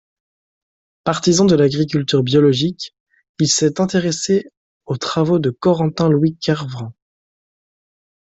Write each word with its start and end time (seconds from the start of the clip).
Partisan 1.03 1.45
de 1.45 1.53
l'agriculture 1.55 2.23
biologique, 2.23 2.95
il 3.39 3.47
s'est 3.47 3.79
intéressé 3.79 4.49
aux 4.87 4.97
travaux 4.97 5.37
de 5.37 5.51
Corentin 5.51 6.09
Louis 6.09 6.35
Kervran. 6.37 6.91